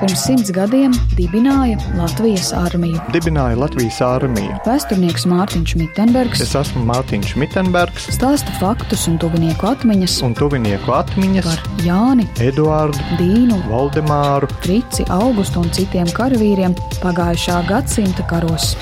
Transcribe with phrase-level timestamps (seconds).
[0.00, 3.00] pirms simts gadiem dibināja Latvijas armiju.
[3.14, 4.56] Dibināja Latvijas armiju.
[4.66, 6.42] Vēsturnieks Mārtiņš Mitenbergs.
[6.44, 8.08] Es esmu Mārtiņš Mitenbergs.
[8.14, 10.18] Stāsta faktus un tuvinieku atmiņas.
[10.26, 18.26] Un tuvinieku atmiņas par Jāni, Eduārdu, Dīnu, Valdemāru, Trici, Augustu un citiem karavīriem pagājušā gadsimta
[18.30, 18.76] karos.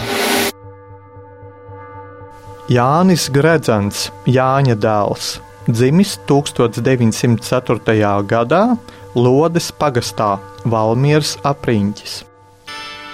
[2.67, 5.37] Jānis Gredzens, Jāņa dēls,
[5.67, 8.23] dzimis 1904.
[8.23, 8.77] gadā
[9.17, 12.21] Lodes pagastā Valmieras apriņķis.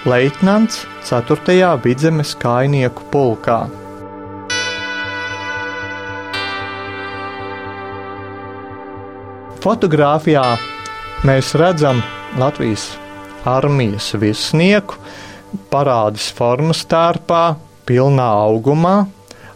[0.05, 1.79] Leitnants 4.
[1.83, 3.65] vidzemes kainieku pulkā.
[9.63, 10.43] Fotogrāfijā
[11.23, 12.03] mēs redzam
[12.37, 12.91] Latvijas
[13.47, 14.99] armijas virsnieku,
[15.71, 17.55] parādas formas tērpā,
[17.87, 18.97] pilnā augumā,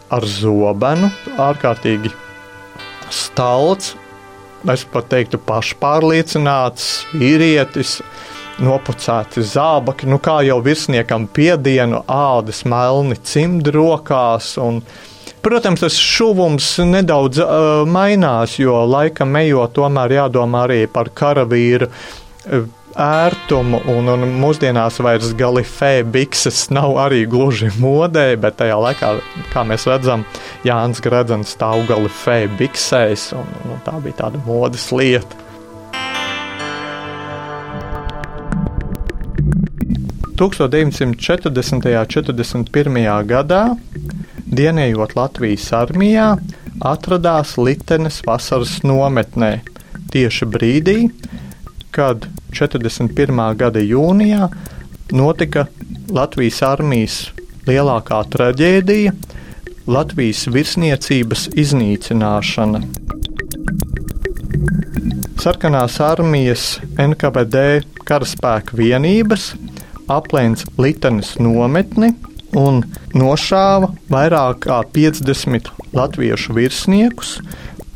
[0.08, 2.14] ar zobenu, ārkārtīgi
[3.38, 3.92] stalts,
[4.66, 8.00] es pat teiktu, pašpārliecināts vīrietis,
[8.58, 14.56] nopucēti zābaki, nu kā jau virsniekam piedienu, ādas melni cimdi rokās.
[14.58, 14.80] Un,
[15.44, 22.66] protams, tas šuvums nedaudz uh, mainās, jo laikam ejot, tomēr jādomā arī par karavīru uh,
[22.98, 29.12] ērtumu, un, un mūsdienās vairs galifē bikses nav arī gluži modē, bet tajā laikā,
[29.52, 30.26] kā mēs redzam,
[30.66, 35.46] Jānis Gradzens stāv galifē biksēs, un, un tā bija tāda modes lieta.
[40.38, 41.74] 1940.
[41.82, 42.98] un 41.
[43.26, 43.62] gadā,
[44.46, 46.28] dienējot Latvijas armijā,
[46.78, 49.56] atradās Litenes vasaras nometnē
[50.14, 50.98] tieši brīdī,
[51.90, 53.56] kad 41.
[53.58, 54.48] gada jūnijā
[55.12, 55.66] notika
[56.12, 57.18] Latvijas armijas
[57.68, 59.12] lielākā traģēdija-
[59.96, 62.82] Latvijas virsniecības iznīcināšana.
[65.38, 66.64] Sarkanās armijas
[66.98, 69.52] NKVD karaspēka vienības
[70.08, 72.14] aplēns Litenes nometni
[72.56, 72.82] un
[73.14, 77.38] nošāva vairāk kā 50 latviešu virsniekus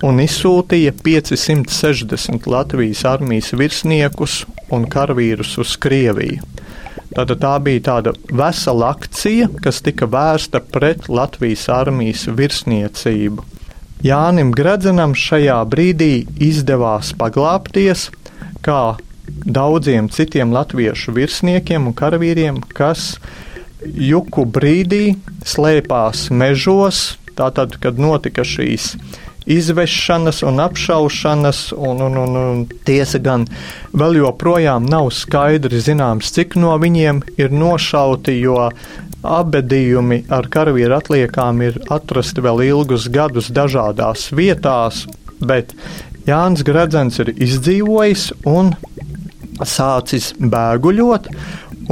[0.03, 4.43] un izsūtīja 560 Latvijas armijas virsniekus
[4.75, 6.43] un karavīrus uz Krieviju.
[7.13, 13.45] Tātad tā bija tāda vesela akcija, kas tika vērsta pret Latvijas armijas virsniecību.
[14.03, 18.09] Jānim Gredzenam šajā brīdī izdevās paglāpties,
[18.65, 18.97] kā
[19.29, 23.13] daudziem citiem latviešu virsniekiem un karavīriem, kas
[23.85, 27.05] juku brīdī slēpās mežos,
[27.39, 28.97] tātad, kad notika šīs
[29.47, 33.47] izvešanas un apšaušanas, un, un, un, un tiesa gan
[33.93, 38.69] vēl joprojām nav skaidri zināms, cik no viņiem ir nošauti, jo
[39.23, 45.05] abedījumi ar karavīru atliekām ir atrasti vēl ilgus gadus dažādās vietās,
[45.39, 45.77] bet
[46.27, 48.73] Jānis Gredzens ir izdzīvojis un
[49.67, 51.29] sācis bēguļot,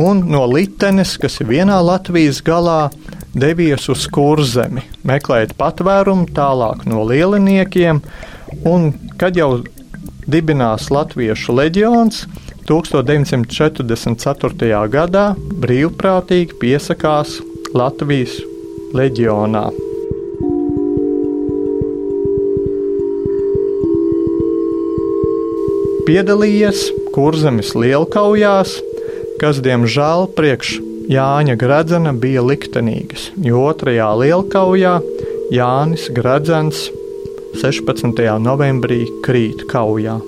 [0.01, 2.91] un no Litenes, kas ir vienā Latvijas galā,
[3.35, 8.01] devies uz kurzemi, meklēt patvērumu tālāk no lieliniekiem,
[8.67, 9.63] un kad jau
[10.31, 12.27] dibinās Latviešu leģions,
[12.71, 14.89] 1944.
[14.93, 17.29] gadā brīvprātīgi piesakās
[17.75, 18.35] Latvijas
[18.95, 19.71] leģionā.
[26.07, 28.71] Piedalījies Kurzemes lielkaujās,
[29.39, 34.93] kas diemžēl priekš Jāņa Gradzena bija liktenīgas, jo otrajā lielkaujā
[35.51, 36.85] Jānis Gradzens
[37.59, 38.15] 16.
[38.39, 40.21] novembrī krīt kaujā.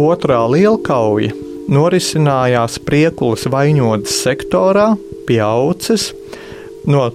[0.00, 1.34] Otrā lielkauja
[1.68, 4.96] norisinājās Priekulas vainodas sektorā
[5.28, 6.16] pie Auces
[6.88, 7.12] no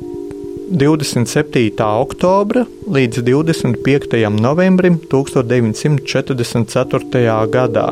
[0.69, 1.81] 27.
[1.81, 4.21] oktobra līdz 25.
[4.37, 7.25] novembrim 1944.
[7.57, 7.89] gadā.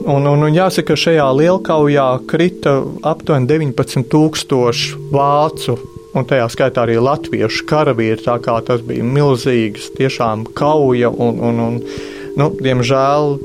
[0.00, 5.74] Un, un, un jāsaka, ka šajā lielkaujā krita aptuveni 19,000 vācu,
[6.16, 8.22] un tajā skaitā arī latviešu karavīri.
[8.24, 11.78] Tā kā tas bija milzīgs, tiešām kauja, un, un, un
[12.40, 13.36] nu, diemžēl,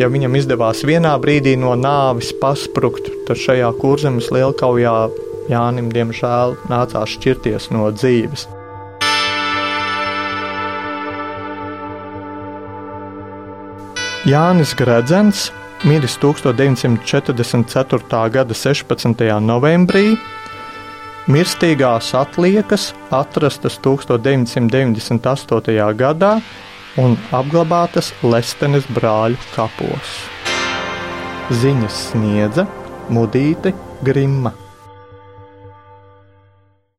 [0.00, 4.98] ja viņam izdevās vienā brīdī no nāvis pasprukt, tad šajā kurzemes lielkaujā
[5.44, 8.46] Jānim diemžēl nācās šķirties no dzīves.
[14.24, 15.50] Jānis Gredzens
[15.84, 18.30] miris 1944.
[18.30, 19.40] gada 16.
[19.40, 20.16] novembrī.
[21.28, 25.94] Mirstīgās atliekas atrastas 1998.
[26.00, 26.40] gadā
[27.00, 30.08] un apglabātas Lestenes brāļu kapos.
[31.52, 32.66] Ziņas sniedza
[33.12, 33.72] Mudīte
[34.04, 34.63] Grimma.